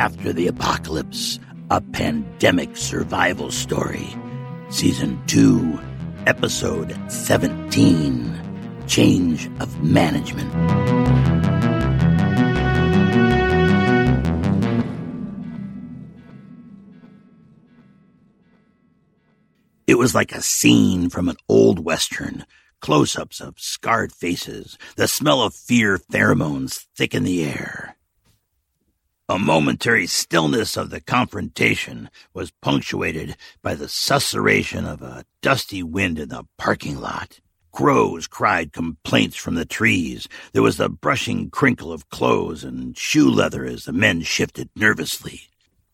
[0.00, 1.38] After the apocalypse,
[1.70, 4.08] a pandemic survival story.
[4.70, 5.78] Season 2,
[6.26, 10.50] Episode 17 Change of Management.
[19.86, 22.46] It was like a scene from an old western.
[22.80, 27.89] Close ups of scarred faces, the smell of fear pheromones thick in the air.
[29.30, 36.18] A momentary stillness of the confrontation was punctuated by the susurration of a dusty wind
[36.18, 37.38] in the parking lot.
[37.70, 40.26] Crows cried complaints from the trees.
[40.52, 45.42] There was the brushing crinkle of clothes and shoe leather as the men shifted nervously.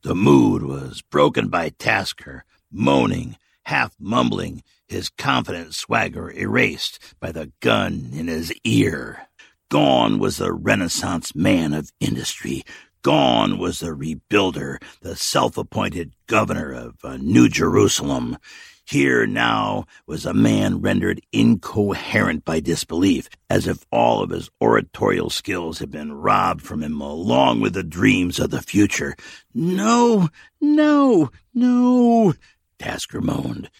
[0.00, 7.52] The mood was broken by Tasker, moaning, half mumbling, his confident swagger erased by the
[7.60, 9.28] gun in his ear.
[9.68, 12.62] Gone was the Renaissance man of industry.
[13.06, 18.36] Gone was the rebuilder, the self appointed governor of uh, New Jerusalem.
[18.84, 25.30] Here now was a man rendered incoherent by disbelief, as if all of his oratorial
[25.30, 29.14] skills had been robbed from him along with the dreams of the future.
[29.54, 30.28] No,
[30.60, 32.34] no, no,
[32.80, 33.70] Tasker moaned.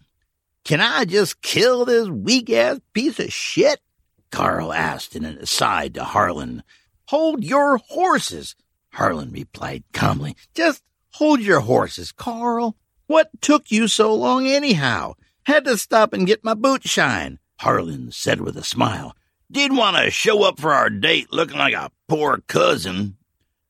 [0.64, 3.80] Can I just kill this weak ass piece of shit?
[4.30, 6.62] Carl asked in an aside to Harlan.
[7.08, 8.54] Hold your horses,
[8.97, 10.34] Harlan replied calmly.
[10.55, 12.78] Just hold your horses, Carl.
[13.06, 15.15] What took you so long anyhow?
[15.44, 19.15] Had to stop and get my boot shine, Harlan said with a smile.
[19.53, 23.19] Didn't want to show up for our date looking like a poor cousin.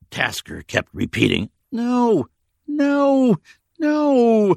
[0.09, 2.29] Tasker kept repeating, No,
[2.65, 3.35] no,
[3.77, 4.55] no,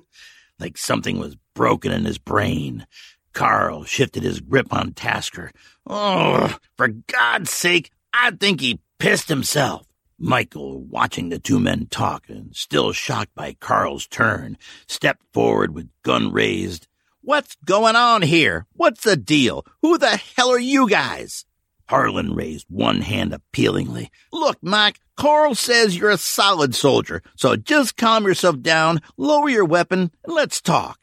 [0.60, 2.86] like something was broken in his brain.
[3.32, 5.50] Carl shifted his grip on Tasker.
[5.84, 9.89] Oh, for God's sake, I think he pissed himself.
[10.22, 15.88] Michael, watching the two men talk and still shocked by Carl's turn, stepped forward with
[16.02, 16.86] gun raised.
[17.22, 18.66] What's going on here?
[18.74, 19.64] What's the deal?
[19.80, 21.46] Who the hell are you guys?
[21.88, 24.10] Harlan raised one hand appealingly.
[24.30, 29.64] Look, Mike, Carl says you're a solid soldier, so just calm yourself down, lower your
[29.64, 31.00] weapon, and let's talk.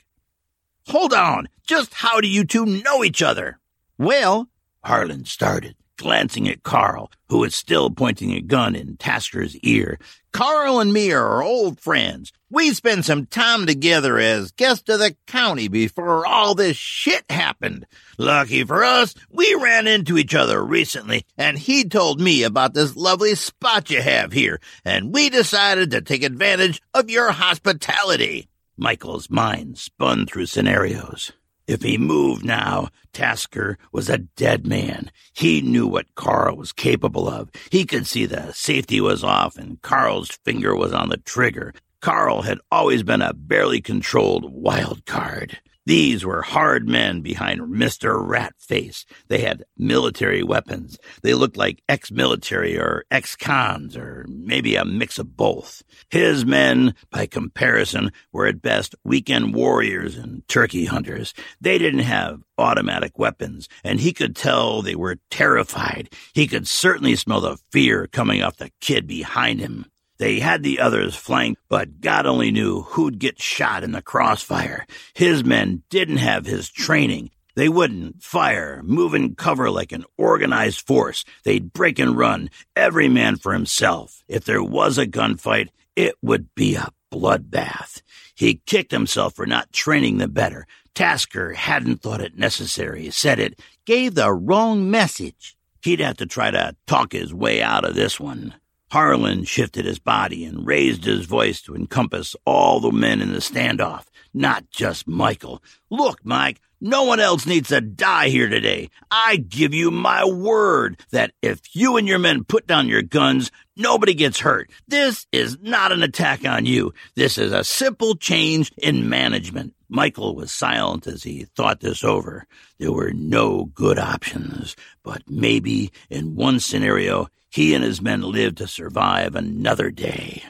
[0.89, 1.49] Hold on.
[1.65, 3.59] Just how do you two know each other?
[3.97, 4.47] Well,
[4.83, 9.99] Harlan started, glancing at Carl, who was still pointing a gun in Tasker's ear.
[10.31, 12.31] Carl and me are old friends.
[12.49, 17.85] We spent some time together as guests of the county before all this shit happened.
[18.17, 22.95] Lucky for us, we ran into each other recently, and he told me about this
[22.95, 28.47] lovely spot you have here, and we decided to take advantage of your hospitality.
[28.77, 31.31] Michael's mind spun through scenarios.
[31.67, 35.11] If he moved now, Tasker was a dead man.
[35.33, 37.49] He knew what Carl was capable of.
[37.69, 41.73] He could see the safety was off and Carl's finger was on the trigger.
[42.01, 45.59] Carl had always been a barely controlled wild card.
[45.87, 48.21] These were hard men behind Mr.
[48.21, 49.05] Ratface.
[49.29, 50.97] They had military weapons.
[51.23, 55.83] They looked like ex-military or ex-cons or maybe a mix of both.
[56.09, 61.33] His men, by comparison, were at best weekend warriors and turkey hunters.
[61.61, 66.09] They didn't have automatic weapons, and he could tell they were terrified.
[66.33, 69.85] He could certainly smell the fear coming off the kid behind him.
[70.17, 74.87] They had the others flanked, but God only knew who'd get shot in the crossfire.
[75.13, 77.29] His men didn't have his training.
[77.55, 81.25] They wouldn't fire, move and cover like an organized force.
[81.43, 84.23] They'd break and run, every man for himself.
[84.27, 88.01] If there was a gunfight, it would be a bloodbath.
[88.35, 90.67] He kicked himself for not training them better.
[90.93, 95.55] Tasker hadn't thought it necessary, said it, gave the wrong message.
[95.81, 98.55] He'd have to try to talk his way out of this one.
[98.89, 103.39] Harlan shifted his body and raised his voice to encompass all the men in the
[103.39, 105.61] standoff, not just Michael.
[105.89, 108.89] Look, Mike, no one else needs to die here today.
[109.09, 113.51] I give you my word that if you and your men put down your guns,
[113.75, 114.69] nobody gets hurt.
[114.87, 116.93] This is not an attack on you.
[117.15, 119.73] This is a simple change in management.
[119.89, 122.45] Michael was silent as he thought this over.
[122.77, 128.57] There were no good options, but maybe in one scenario, he and his men lived
[128.57, 130.43] to survive another day.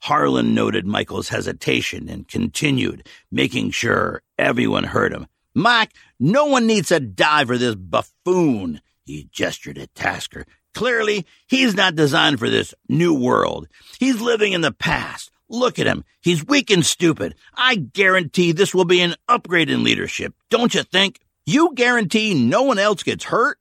[0.00, 5.26] Harlan noted Michael's hesitation and continued, making sure everyone heard him.
[5.54, 8.80] Mike, no one needs to die for this buffoon.
[9.04, 10.44] He gestured at Tasker.
[10.74, 13.66] Clearly, he's not designed for this new world.
[13.98, 15.30] He's living in the past.
[15.48, 16.04] Look at him.
[16.20, 17.34] He's weak and stupid.
[17.54, 21.20] I guarantee this will be an upgrade in leadership, don't you think?
[21.46, 23.58] You guarantee no one else gets hurt?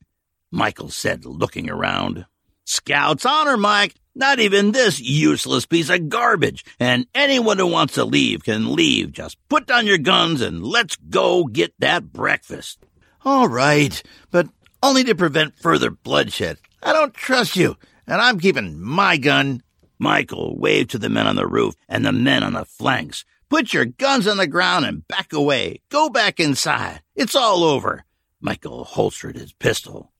[0.51, 2.25] Michael said, looking around.
[2.65, 3.95] Scout's honor, Mike.
[4.13, 6.63] Not even this useless piece of garbage.
[6.79, 9.11] And anyone who wants to leave can leave.
[9.11, 12.79] Just put down your guns and let's go get that breakfast.
[13.23, 14.01] All right,
[14.31, 14.47] but
[14.83, 16.57] only to prevent further bloodshed.
[16.83, 17.75] I don't trust you,
[18.05, 19.63] and I'm keeping my gun
[19.97, 23.25] Michael waved to the men on the roof and the men on the flanks.
[23.49, 25.81] Put your guns on the ground and back away.
[25.89, 27.01] Go back inside.
[27.15, 28.05] It's all over.
[28.41, 30.11] Michael holstered his pistol.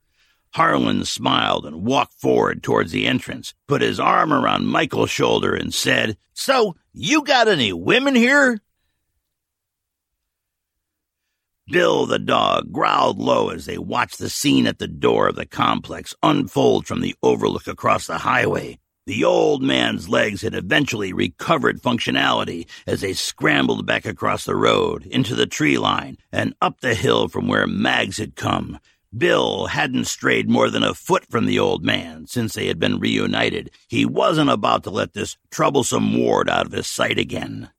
[0.55, 5.73] Harlan smiled and walked forward towards the entrance, put his arm around Michael's shoulder, and
[5.73, 8.61] said, So, you got any women here?
[11.67, 15.45] Bill the dog growled low as they watched the scene at the door of the
[15.45, 18.79] complex unfold from the overlook across the highway.
[19.07, 25.05] The old man's legs had eventually recovered functionality as they scrambled back across the road,
[25.05, 28.79] into the tree line, and up the hill from where Mags had come.
[29.17, 32.99] Bill hadn't strayed more than a foot from the old man since they had been
[32.99, 33.71] reunited.
[33.87, 37.69] He wasn't about to let this troublesome ward out of his sight again.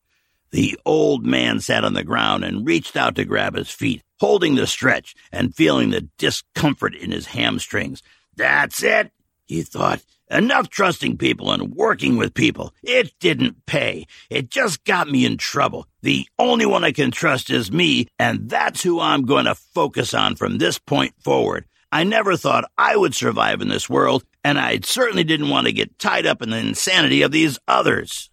[0.51, 4.55] The old man sat on the ground and reached out to grab his feet, holding
[4.55, 8.03] the stretch and feeling the discomfort in his hamstrings.
[8.37, 9.11] That's it,
[9.45, 10.03] he thought.
[10.31, 12.75] Enough trusting people and working with people.
[12.83, 14.07] It didn't pay.
[14.29, 15.87] It just got me in trouble.
[16.03, 20.15] The only one I can trust is me, and that's who I'm going to focus
[20.15, 21.65] on from this point forward.
[21.93, 25.73] I never thought I would survive in this world, and I certainly didn't want to
[25.73, 28.29] get tied up in the insanity of these others.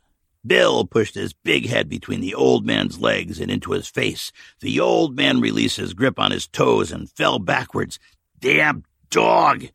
[0.46, 4.32] Bill pushed his big head between the old man's legs and into his face.
[4.60, 8.00] The old man released his grip on his toes and fell backwards.
[8.40, 9.68] Damn dog,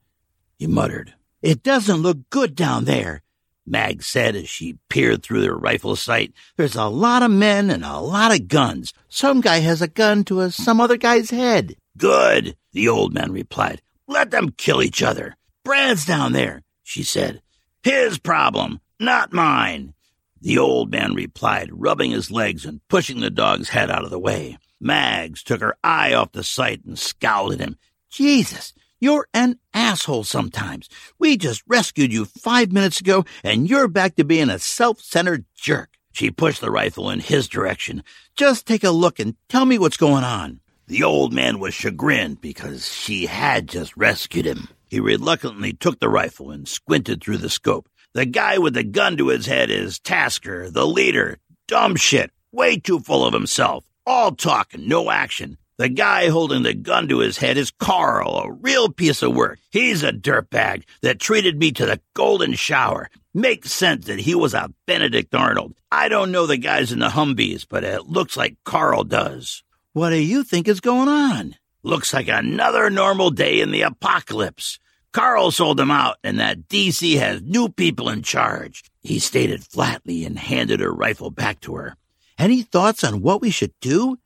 [0.59, 1.15] he muttered.
[1.43, 3.23] It doesn't look good down there,
[3.65, 6.33] Mag said as she peered through their rifle sight.
[6.57, 8.93] There's a lot of men and a lot of guns.
[9.09, 11.77] Some guy has a gun to a, some other guy's head.
[11.97, 13.83] Good, the old man replied.
[14.07, 15.37] Let them kill each other.
[15.65, 17.43] Brad's down there, she said.
[17.83, 19.95] His problem, not mine.
[20.41, 24.19] The old man replied, rubbing his legs and pushing the dog's head out of the
[24.19, 24.59] way.
[24.81, 27.77] Mags took her eye off the sight and scowled at him.
[28.11, 30.89] Jesus, you're an asshole sometimes.
[31.19, 35.45] We just rescued you five minutes ago, and you're back to being a self centered
[35.55, 35.91] jerk.
[36.13, 38.03] She pushed the rifle in his direction.
[38.37, 40.61] Just take a look and tell me what's going on.
[40.89, 44.69] The old man was chagrined because she had just rescued him.
[44.87, 47.89] He reluctantly took the rifle and squinted through the scope.
[48.15, 51.39] The guy with the gun to his head is Tasker, the leader.
[51.69, 52.33] Dumb shit.
[52.51, 53.85] Way too full of himself.
[54.07, 55.59] All talk and no action.
[55.79, 59.61] The guy holding the gun to his head is Carl, a real piece of work.
[59.71, 63.09] He's a dirtbag that treated me to the golden shower.
[63.33, 65.77] Makes sense that he was a Benedict Arnold.
[65.93, 69.63] I don't know the guys in the Humvees, but it looks like Carl does.
[69.93, 71.55] What do you think is going on?
[71.85, 74.81] Looks like another normal day in the apocalypse.
[75.13, 78.83] Carl sold them out, and that DC has new people in charge.
[79.01, 81.95] He stated flatly and handed her rifle back to her.
[82.37, 84.19] Any thoughts on what we should do?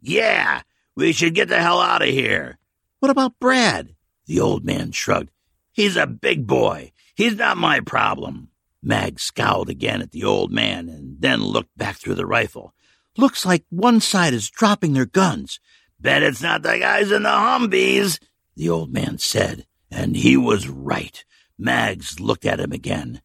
[0.00, 0.62] Yeah,
[0.96, 2.58] we should get the hell out of here.
[3.00, 3.94] What about Brad?
[4.26, 5.30] The old man shrugged.
[5.72, 6.92] He's a big boy.
[7.14, 8.48] He's not my problem.
[8.82, 12.74] Mag scowled again at the old man and then looked back through the rifle.
[13.16, 15.60] Looks like one side is dropping their guns.
[16.00, 18.18] Bet it's not the guys in the Humvees,
[18.56, 21.24] the old man said, and he was right.
[21.58, 23.22] Mags looked at him again.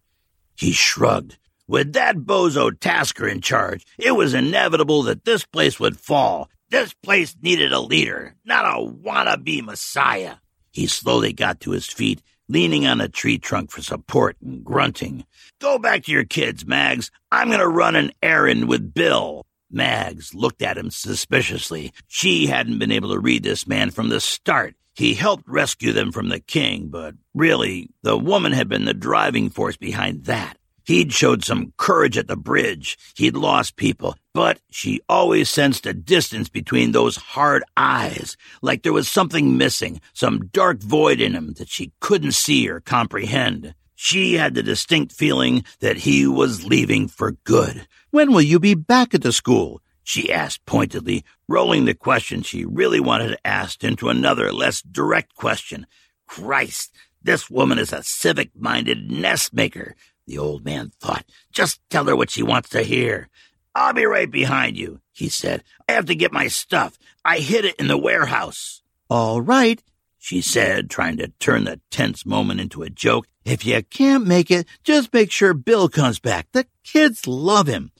[0.56, 1.38] He shrugged.
[1.68, 6.94] With that bozo Tasker in charge, it was inevitable that this place would fall, this
[6.94, 10.36] place needed a leader, not a wannabe messiah.
[10.72, 15.26] He slowly got to his feet, leaning on a tree trunk for support and grunting.
[15.60, 17.10] Go back to your kids, Mags.
[17.32, 19.46] I'm going to run an errand with Bill.
[19.72, 21.94] Mags looked at him suspiciously.
[22.08, 24.76] She hadn't been able to read this man from the start.
[24.94, 29.50] He helped rescue them from the king, but really, the woman had been the driving
[29.50, 30.58] force behind that.
[30.88, 32.98] He'd showed some courage at the bridge.
[33.18, 38.94] He'd lost people, but she always sensed a distance between those hard eyes, like there
[38.94, 43.76] was something missing, some dark void in him that she couldn't see or comprehend.
[43.96, 47.86] She had the distinct feeling that he was leaving for good.
[48.12, 49.82] When will you be back at the school?
[50.04, 55.36] she asked pointedly, rolling the question she really wanted to ask into another, less direct
[55.36, 55.86] question.
[56.28, 59.96] Christ, this woman is a civic minded nest maker,
[60.28, 61.26] the old man thought.
[61.52, 63.30] Just tell her what she wants to hear.
[63.74, 65.64] I'll be right behind you, he said.
[65.88, 66.98] I have to get my stuff.
[67.26, 68.82] I hid it in the warehouse.
[69.10, 69.82] All right,
[70.18, 73.28] she said, trying to turn the tense moment into a joke.
[73.46, 76.48] If you can't make it, just make sure Bill comes back.
[76.52, 77.92] The kids love him.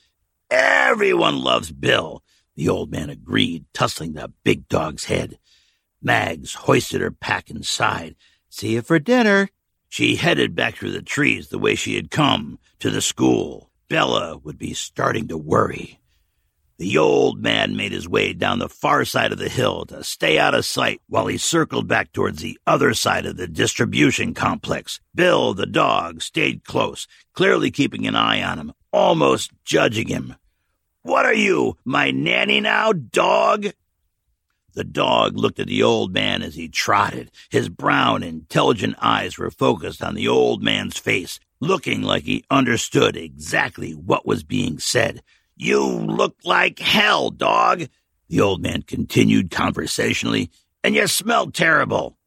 [0.50, 2.24] Everyone loves Bill,
[2.56, 5.40] the old man agreed, tussling the big dog's head.
[6.02, 8.16] Mags hoisted her pack inside.
[8.50, 9.50] See you for dinner.
[9.90, 13.72] She headed back through the trees the way she had come, to the school.
[13.90, 16.00] Bella would be starting to worry.
[16.78, 20.38] The old man made his way down the far side of the hill to stay
[20.38, 25.00] out of sight while he circled back towards the other side of the distribution complex.
[25.16, 30.36] Bill, the dog, stayed close, clearly keeping an eye on him, almost judging him.
[31.02, 33.68] What are you, my nanny now, dog?
[34.78, 37.32] The dog looked at the old man as he trotted.
[37.50, 43.18] His brown, intelligent eyes were focused on the old man's face, looking like he understood
[43.18, 45.24] exactly what was being said.
[45.56, 47.88] You look like hell, dog,
[48.30, 50.52] the old man continued conversationally,
[50.84, 52.20] and you smell terrible.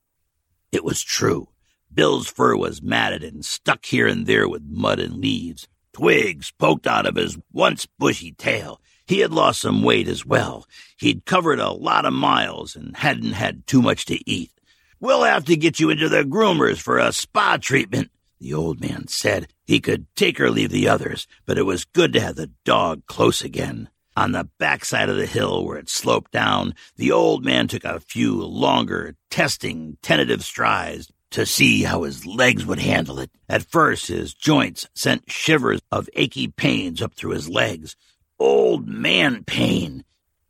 [0.73, 1.51] It was true.
[1.95, 5.69] Bill's fur was matted and stuck here and there with mud and leaves.
[5.93, 8.81] Twigs poked out of his once bushy tail.
[9.11, 10.69] He had lost some weight as well.
[10.97, 14.53] He'd covered a lot of miles and hadn't had too much to eat.
[15.01, 19.09] We'll have to get you into the groomers for a spa treatment, the old man
[19.09, 19.49] said.
[19.67, 23.05] He could take or leave the others, but it was good to have the dog
[23.07, 23.89] close again.
[24.17, 27.99] On the backside of the hill where it sloped down, the old man took a
[27.99, 33.33] few longer, testing, tentative strides to see how his legs would handle it.
[33.49, 37.97] At first, his joints sent shivers of achy pains up through his legs.
[38.41, 40.03] Old man pain,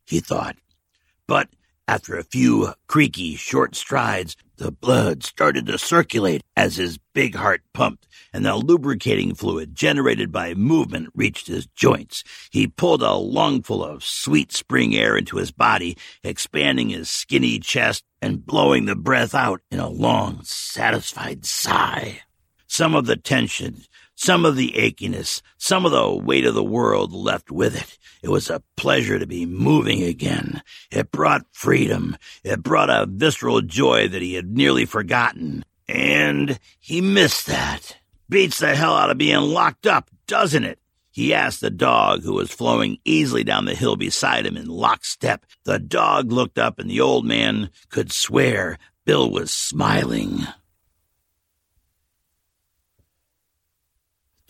[0.06, 0.56] he thought.
[1.26, 1.48] But
[1.88, 7.62] after a few creaky, short strides, the blood started to circulate as his big heart
[7.74, 12.22] pumped, and the lubricating fluid generated by movement reached his joints.
[12.52, 18.04] He pulled a lungful of sweet spring air into his body, expanding his skinny chest
[18.22, 22.20] and blowing the breath out in a long, satisfied sigh.
[22.68, 23.82] Some of the tension,
[24.20, 27.98] some of the achiness, some of the weight of the world left with it.
[28.22, 30.62] It was a pleasure to be moving again.
[30.90, 32.18] It brought freedom.
[32.44, 35.64] It brought a visceral joy that he had nearly forgotten.
[35.88, 37.96] And he missed that.
[38.28, 40.78] Beats the hell out of being locked up, doesn't it?
[41.10, 45.46] He asked the dog, who was flowing easily down the hill beside him in lockstep.
[45.64, 50.46] The dog looked up, and the old man could swear Bill was smiling.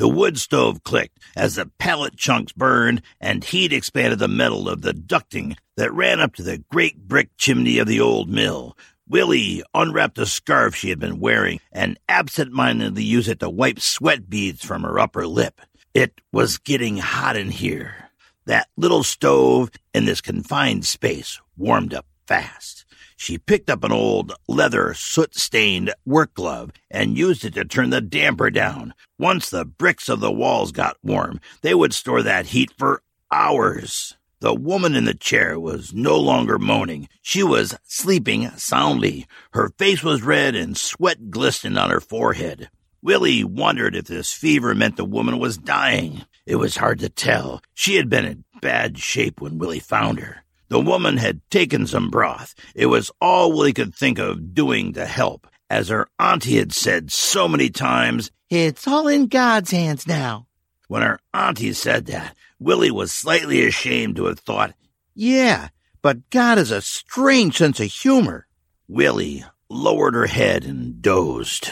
[0.01, 4.81] The wood stove clicked as the pellet chunks burned and heat expanded the metal of
[4.81, 8.79] the ducting that ran up to the great brick chimney of the old mill.
[9.07, 14.31] Willie unwrapped the scarf she had been wearing and absent-mindedly used it to wipe sweat
[14.31, 15.61] beads from her upper lip.
[15.93, 18.09] It was getting hot in here.
[18.47, 22.87] That little stove in this confined space warmed up fast.
[23.21, 27.91] She picked up an old leather soot stained work glove and used it to turn
[27.91, 28.95] the damper down.
[29.19, 34.17] Once the bricks of the walls got warm, they would store that heat for hours.
[34.41, 37.11] The woman in the chair was no longer moaning.
[37.21, 39.27] She was sleeping soundly.
[39.53, 42.71] Her face was red and sweat glistened on her forehead.
[43.03, 46.25] Willie wondered if this fever meant the woman was dying.
[46.47, 47.61] It was hard to tell.
[47.75, 50.43] She had been in bad shape when Willie found her.
[50.71, 52.55] The woman had taken some broth.
[52.77, 55.49] It was all Willie could think of doing to help.
[55.69, 60.47] As her auntie had said so many times, It's all in God's hands now.
[60.87, 64.75] When her auntie said that, Willie was slightly ashamed to have thought,
[65.13, 65.69] Yeah,
[66.03, 68.47] but God has a strange sense of humor.
[68.87, 71.71] Willie lowered her head and dozed.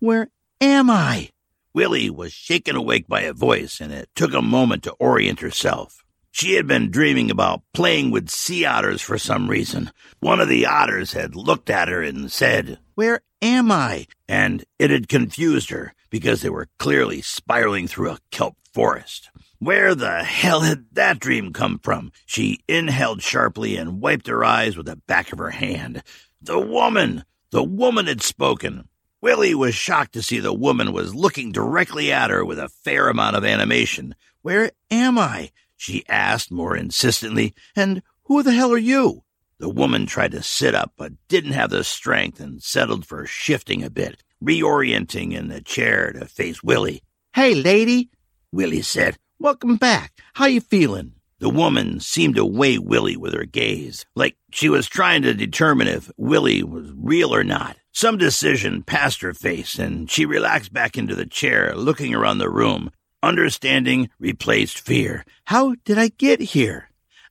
[0.00, 1.30] Where am I?
[1.72, 6.04] Willie was shaken awake by a voice, and it took a moment to orient herself.
[6.30, 9.90] She had been dreaming about playing with sea otters for some reason.
[10.20, 14.06] One of the otters had looked at her and said, Where am I?
[14.28, 19.30] And it had confused her because they were clearly spiraling through a kelp forest.
[19.58, 22.12] Where the hell had that dream come from?
[22.26, 26.02] She inhaled sharply and wiped her eyes with the back of her hand.
[26.40, 27.24] The woman!
[27.50, 28.88] The woman had spoken.
[29.20, 33.08] Willie was shocked to see the woman was looking directly at her with a fair
[33.08, 34.14] amount of animation.
[34.42, 35.50] Where am I?
[35.78, 37.54] She asked more insistently.
[37.74, 39.22] And who the hell are you?
[39.58, 43.82] The woman tried to sit up, but didn't have the strength and settled for shifting
[43.82, 47.02] a bit, reorienting in the chair to face Willie.
[47.32, 48.10] Hey, lady,
[48.52, 49.16] Willie said.
[49.38, 50.12] Welcome back.
[50.34, 51.14] How you feeling?
[51.40, 55.86] The woman seemed to weigh Willie with her gaze, like she was trying to determine
[55.86, 57.76] if Willie was real or not.
[57.92, 62.50] Some decision passed her face, and she relaxed back into the chair, looking around the
[62.50, 62.90] room.
[63.22, 65.24] Understanding replaced fear.
[65.44, 66.90] How did I get here?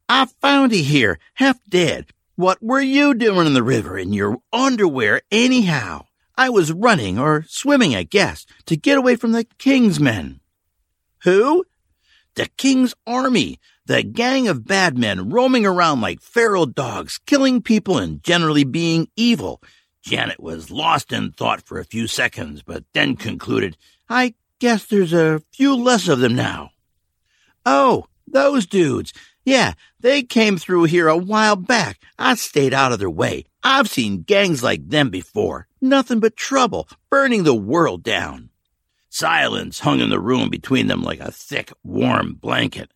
[0.09, 2.07] I found you here, half dead.
[2.35, 6.05] What were you doing in the river in your underwear anyhow?
[6.35, 10.41] I was running or swimming, I guess, to get away from the king's men.
[11.23, 11.65] Who?
[12.35, 13.59] The king's army.
[13.85, 19.07] The gang of bad men roaming around like feral dogs, killing people and generally being
[19.15, 19.61] evil.
[20.01, 23.77] Janet was lost in thought for a few seconds, but then concluded,
[24.09, 26.71] I guess there's a few less of them now.
[27.65, 29.13] Oh, those dudes.
[29.45, 32.01] Yeah, they came through here a while back.
[32.19, 33.45] I stayed out of their way.
[33.63, 35.67] I've seen gangs like them before.
[35.81, 38.49] Nothing but trouble, burning the world down.
[39.09, 42.91] Silence hung in the room between them like a thick, warm blanket.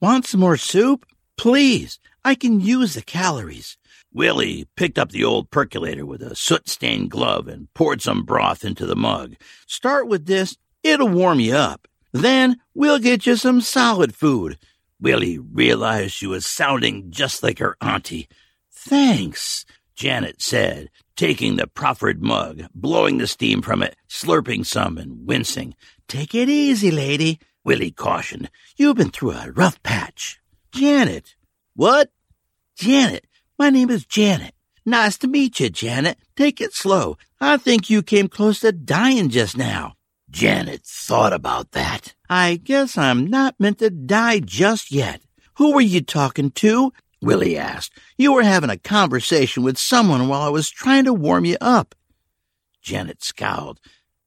[0.00, 1.06] Want some more soup?
[1.36, 3.76] Please, I can use the calories.
[4.12, 8.64] Willie picked up the old percolator with a soot stained glove and poured some broth
[8.64, 9.34] into the mug.
[9.66, 11.88] Start with this, it'll warm you up.
[12.12, 14.58] Then we'll get you some solid food.
[15.00, 18.28] Willie realized she was sounding just like her auntie.
[18.70, 25.26] Thanks, Janet said, taking the proffered mug, blowing the steam from it, slurping some, and
[25.26, 25.74] wincing.
[26.06, 27.40] Take it easy, lady.
[27.64, 28.50] Willie cautioned.
[28.76, 30.38] You've been through a rough patch.
[30.72, 31.34] Janet.
[31.74, 32.10] What?
[32.76, 33.26] Janet.
[33.58, 34.54] My name is Janet.
[34.86, 36.18] Nice to meet you, Janet.
[36.36, 37.16] Take it slow.
[37.40, 39.94] I think you came close to dying just now.
[40.34, 42.12] Janet thought about that.
[42.28, 45.20] I guess I'm not meant to die just yet.
[45.58, 46.92] Who were you talking to?
[47.22, 47.92] Willie asked.
[48.18, 51.94] You were having a conversation with someone while I was trying to warm you up.
[52.82, 53.78] Janet scowled.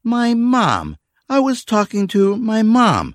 [0.02, 0.96] My mom.
[1.28, 3.14] I was talking to my mom.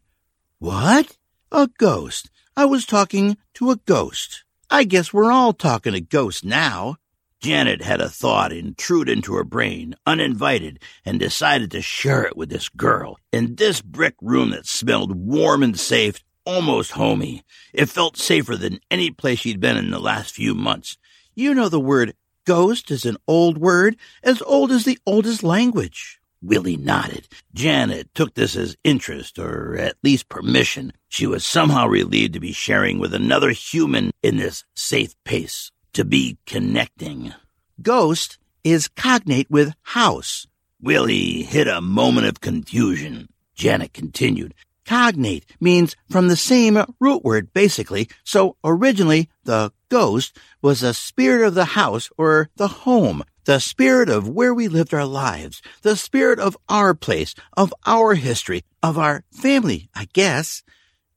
[0.59, 1.17] What?
[1.51, 2.29] A ghost.
[2.59, 4.45] I was talking to a ghost.
[4.69, 6.97] I guess we're all talking to ghosts now.
[7.43, 12.51] Janet had a thought intrude into her brain, uninvited, and decided to share it with
[12.51, 13.19] this girl.
[13.33, 17.43] In this brick room that smelled warm and safe, almost homey.
[17.73, 20.97] It felt safer than any place she'd been in the last few months.
[21.35, 26.21] You know the word ghost is an old word, as old as the oldest language.
[26.43, 27.29] Willie nodded.
[27.55, 30.93] Janet took this as interest, or at least permission.
[31.09, 36.05] She was somehow relieved to be sharing with another human in this safe pace, to
[36.05, 37.33] be connecting.
[37.81, 40.47] Ghost is cognate with house.
[40.81, 43.29] Willie hit a moment of confusion.
[43.55, 44.55] Janet continued.
[44.85, 48.09] Cognate means from the same root word, basically.
[48.25, 54.09] So originally, the ghost was the spirit of the house or the home, the spirit
[54.09, 58.99] of where we lived our lives, the spirit of our place, of our history, of
[58.99, 60.63] our family, I guess.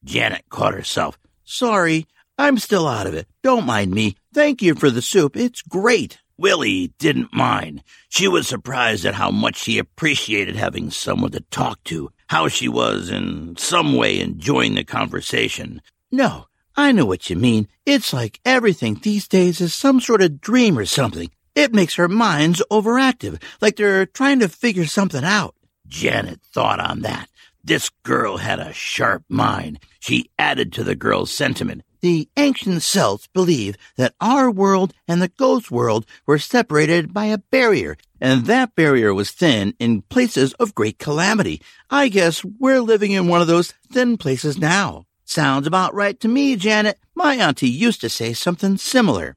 [0.04, 1.18] Janet caught herself.
[1.44, 2.06] Sorry,
[2.38, 3.28] I'm still out of it.
[3.42, 4.16] Don't mind me.
[4.36, 5.38] Thank you for the soup.
[5.38, 6.19] It's great.
[6.38, 7.82] Willie didn't mind.
[8.10, 12.67] She was surprised at how much she appreciated having someone to talk to, how she
[12.67, 15.82] was in some way enjoying the conversation.
[16.12, 17.69] No, I know what you mean.
[17.86, 21.32] It's like everything these days is some sort of dream or something.
[21.56, 25.56] It makes her minds overactive, like they're trying to figure something out.
[25.88, 27.30] Janet thought on that.
[27.63, 29.80] This girl had a sharp mind.
[30.02, 31.84] She added to the girl's sentiment.
[32.06, 37.39] The ancient Celts believe that our world and the ghost world were separated by a
[37.39, 41.63] barrier, and that barrier was thin in places of great calamity.
[41.89, 45.08] I guess we're living in one of those thin places now.
[45.24, 47.00] Sounds about right to me, Janet.
[47.15, 49.36] My auntie used to say something similar.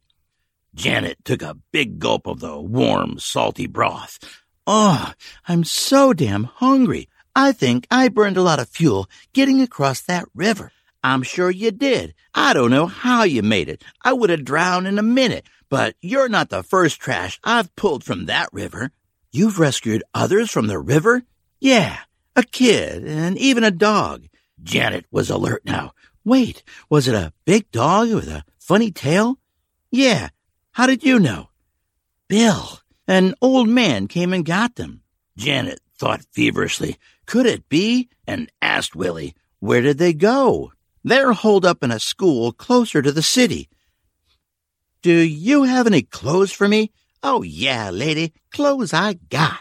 [0.75, 4.19] Janet took a big gulp of the warm, salty broth.
[4.67, 5.15] Oh,
[5.47, 7.09] I'm so damn hungry.
[7.35, 10.71] I think I burned a lot of fuel getting across that river.
[11.09, 12.15] I'm sure you did.
[12.35, 13.83] I don't know how you made it.
[14.03, 18.05] I would have drowned in a minute, but you're not the first trash I've pulled
[18.05, 18.91] from that river.
[19.33, 21.23] You've rescued others from the river?
[21.61, 21.97] Yeah,
[22.37, 24.27] a kid and even a dog.
[24.63, 25.93] Janet was alert now.
[26.25, 29.39] Wait, was it a big dog with a funny tail?
[29.91, 30.29] Yeah.
[30.73, 31.49] How did you know?
[32.29, 35.01] Bill, an old man came and got them.
[35.39, 36.99] Janet thought feverishly.
[37.25, 38.11] Could it be?
[38.27, 40.73] And asked Willie, Where did they go?
[41.05, 43.69] They're holed up in a school closer to the city.
[45.03, 46.93] Do you have any clothes for me?
[47.23, 48.33] Oh, yeah, lady.
[48.53, 49.61] Clothes I got.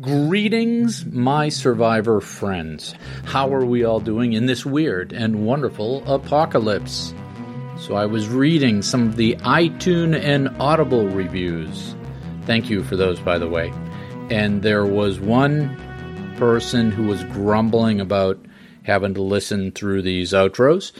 [0.00, 2.96] Greetings, my survivor friends.
[3.26, 7.14] How are we all doing in this weird and wonderful apocalypse?
[7.78, 11.94] So, I was reading some of the iTunes and Audible reviews.
[12.42, 13.72] Thank you for those, by the way.
[14.30, 15.76] And there was one
[16.38, 18.44] person who was grumbling about
[18.82, 20.90] having to listen through these outros.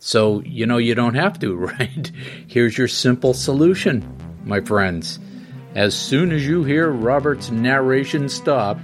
[0.00, 2.12] So, you know, you don't have to, right?
[2.48, 4.06] Here's your simple solution,
[4.44, 5.20] my friends.
[5.76, 8.78] As soon as you hear Robert's narration stop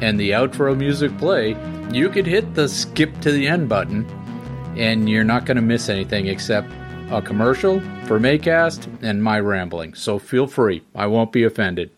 [0.00, 1.56] and the outro music play,
[1.92, 4.06] you could hit the skip to the end button,
[4.76, 6.70] and you're not going to miss anything except
[7.10, 9.94] a commercial for Acast and my rambling.
[9.94, 11.90] So feel free, I won't be offended.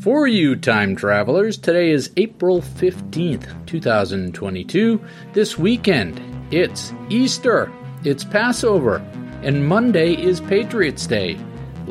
[0.00, 5.00] For you time travelers, today is April 15th, 2022.
[5.34, 7.70] This weekend, it's Easter,
[8.02, 8.96] it's Passover,
[9.44, 11.38] and Monday is Patriots' Day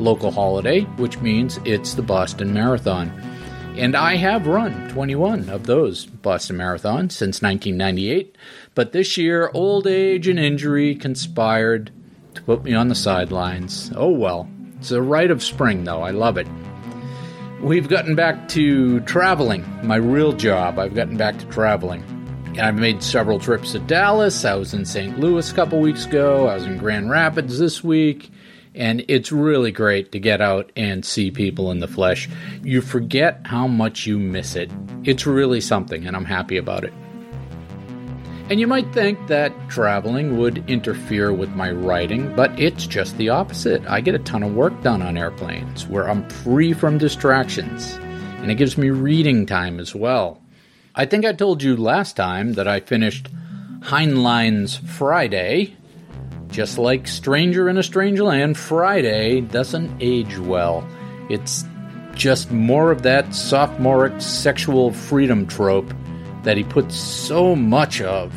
[0.00, 3.10] local holiday, which means it's the Boston Marathon.
[3.76, 8.36] And I have run 21 of those Boston Marathons since 1998,
[8.74, 11.90] but this year old age and injury conspired
[12.34, 13.92] to put me on the sidelines.
[13.94, 14.48] Oh well.
[14.78, 16.02] It's a rite of spring, though.
[16.02, 16.48] I love it.
[17.60, 20.78] We've gotten back to traveling, my real job.
[20.78, 22.02] I've gotten back to traveling.
[22.46, 24.44] And I've made several trips to Dallas.
[24.44, 25.20] I was in St.
[25.20, 26.48] Louis a couple weeks ago.
[26.48, 28.30] I was in Grand Rapids this week
[28.74, 32.28] and it's really great to get out and see people in the flesh.
[32.62, 34.70] You forget how much you miss it.
[35.04, 36.92] It's really something, and I'm happy about it.
[38.50, 43.28] And you might think that traveling would interfere with my writing, but it's just the
[43.28, 43.86] opposite.
[43.86, 47.94] I get a ton of work done on airplanes where I'm free from distractions,
[48.38, 50.42] and it gives me reading time as well.
[50.96, 53.28] I think I told you last time that I finished
[53.82, 55.76] Heinlein's Friday,
[56.50, 60.86] just like Stranger in a Strange Land, Friday doesn't age well.
[61.28, 61.64] It's
[62.14, 65.92] just more of that sophomoric sexual freedom trope
[66.42, 68.34] that he puts so much of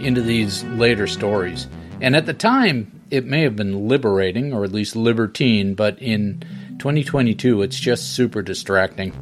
[0.00, 1.66] into these later stories.
[2.00, 6.42] And at the time, it may have been liberating, or at least libertine, but in
[6.78, 9.12] 2022, it's just super distracting.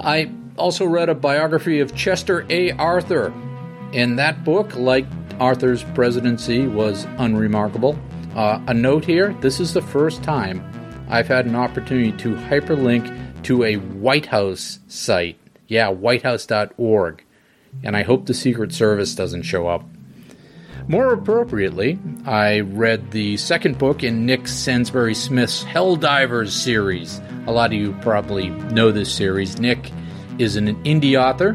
[0.00, 2.72] I also read a biography of Chester A.
[2.72, 3.32] Arthur.
[3.92, 5.06] In that book, like
[5.40, 7.98] Arthur's presidency was unremarkable.
[8.34, 10.62] Uh, a note here this is the first time
[11.08, 15.38] I've had an opportunity to hyperlink to a White House site.
[15.68, 17.24] Yeah, whitehouse.org.
[17.82, 19.84] And I hope the Secret Service doesn't show up.
[20.88, 27.20] More appropriately, I read the second book in Nick Sansbury Smith's Helldivers series.
[27.46, 29.58] A lot of you probably know this series.
[29.58, 29.90] Nick
[30.38, 31.52] is an indie author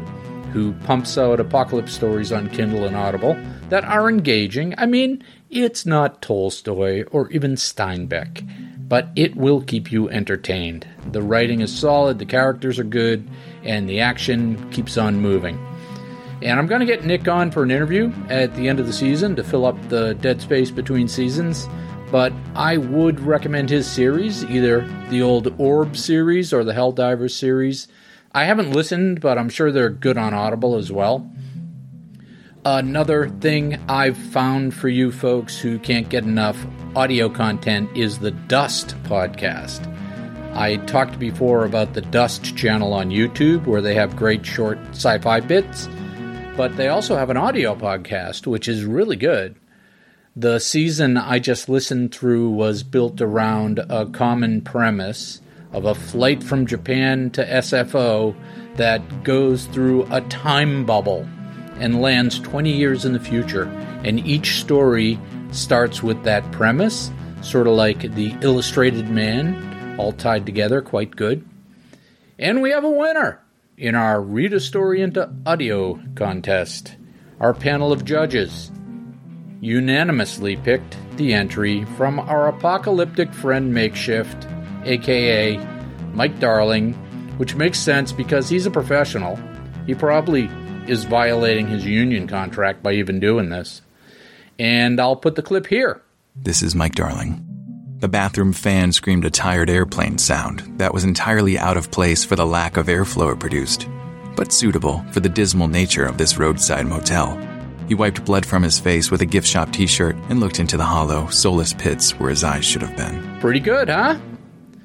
[0.52, 3.34] who pumps out apocalypse stories on Kindle and Audible
[3.72, 4.74] that are engaging.
[4.76, 8.46] I mean, it's not Tolstoy or even Steinbeck,
[8.86, 10.86] but it will keep you entertained.
[11.10, 13.26] The writing is solid, the characters are good,
[13.64, 15.58] and the action keeps on moving.
[16.42, 18.92] And I'm going to get Nick on for an interview at the end of the
[18.92, 21.66] season to fill up the dead space between seasons.
[22.10, 27.88] But I would recommend his series, either the old Orb series or the Helldivers series.
[28.32, 31.32] I haven't listened, but I'm sure they're good on Audible as well.
[32.64, 38.30] Another thing I've found for you folks who can't get enough audio content is the
[38.30, 39.84] Dust podcast.
[40.54, 45.18] I talked before about the Dust channel on YouTube where they have great short sci
[45.18, 45.88] fi bits,
[46.56, 49.56] but they also have an audio podcast, which is really good.
[50.36, 55.40] The season I just listened through was built around a common premise
[55.72, 58.36] of a flight from Japan to SFO
[58.76, 61.26] that goes through a time bubble
[61.78, 63.64] and lands 20 years in the future.
[64.04, 65.18] And each story
[65.50, 67.10] starts with that premise,
[67.42, 71.46] sort of like The Illustrated Man all tied together quite good.
[72.38, 73.40] And we have a winner
[73.76, 76.96] in our Read a Story into Audio contest.
[77.40, 78.70] Our panel of judges
[79.60, 84.46] unanimously picked the entry from our apocalyptic friend Makeshift,
[84.84, 85.56] aka
[86.14, 86.94] Mike Darling,
[87.38, 89.38] which makes sense because he's a professional.
[89.86, 90.48] He probably
[90.88, 93.82] is violating his union contract by even doing this.
[94.58, 96.02] And I'll put the clip here.
[96.36, 97.46] This is Mike Darling.
[98.00, 102.34] The bathroom fan screamed a tired airplane sound that was entirely out of place for
[102.34, 103.88] the lack of airflow it produced,
[104.34, 107.38] but suitable for the dismal nature of this roadside motel.
[107.86, 110.76] He wiped blood from his face with a gift shop t shirt and looked into
[110.76, 113.38] the hollow, soulless pits where his eyes should have been.
[113.40, 114.18] Pretty good, huh?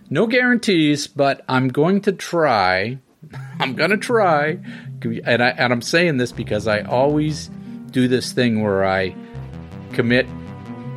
[0.10, 3.00] No guarantees, but I'm going to try.
[3.60, 4.60] I'm going to try.
[5.26, 7.50] And, I, and I'm saying this because I always
[7.92, 9.16] do this thing where I
[9.94, 10.28] commit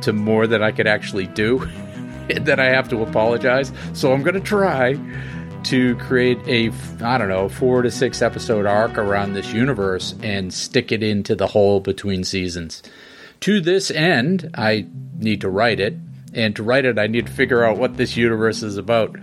[0.01, 1.67] to more than I could actually do.
[2.41, 3.71] that I have to apologize.
[3.93, 4.97] So I'm going to try
[5.63, 6.71] to create a
[7.03, 11.35] I don't know four to six episode arc around this universe and stick it into
[11.35, 12.81] the hole between seasons.
[13.41, 15.95] To this end, I need to write it,
[16.33, 19.15] and to write it, I need to figure out what this universe is about.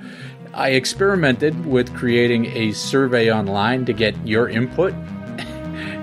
[0.59, 4.93] I experimented with creating a survey online to get your input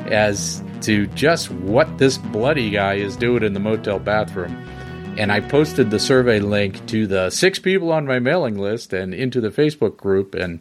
[0.09, 4.55] as to just what this bloody guy is doing in the motel bathroom
[5.17, 9.13] and I posted the survey link to the six people on my mailing list and
[9.13, 10.59] into the Facebook group, and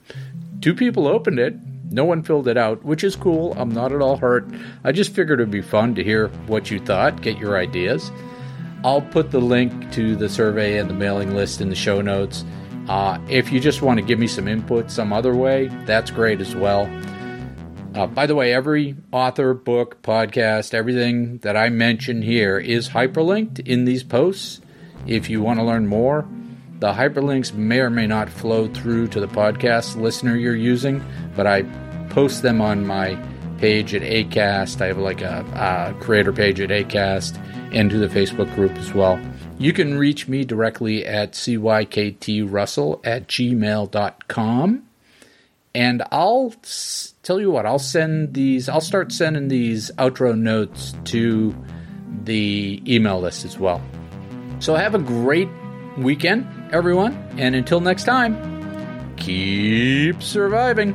[0.61, 1.55] two people opened it.
[1.91, 3.53] No one filled it out, which is cool.
[3.55, 4.49] I'm not at all hurt.
[4.85, 8.11] I just figured it'd be fun to hear what you thought, get your ideas.
[8.85, 12.45] I'll put the link to the survey and the mailing list in the show notes.
[12.89, 16.41] Uh, if you just want to give me some input some other way, that's great
[16.41, 16.91] as well.
[17.95, 23.61] Uh, by the way, every author, book, podcast, everything that I mention here is hyperlinked
[23.67, 24.61] in these posts.
[25.07, 26.29] If you want to learn more,
[26.81, 31.03] the hyperlinks may or may not flow through to the podcast listener you're using,
[31.37, 31.63] but I
[32.11, 33.17] post them on my
[33.59, 34.81] page at ACAST.
[34.81, 37.39] I have like a, a creator page at ACAST
[37.73, 39.21] and to the Facebook group as well.
[39.59, 44.83] You can reach me directly at cyktrussell at gmail.com.
[45.77, 46.55] And I'll
[47.23, 51.55] tell you what, I'll send these, I'll start sending these outro notes to
[52.23, 53.83] the email list as well.
[54.61, 55.49] So have a great
[55.99, 57.15] weekend, everyone.
[57.39, 60.95] And until next time, keep surviving.